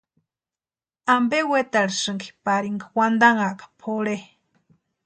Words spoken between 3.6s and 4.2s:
pʼorhe?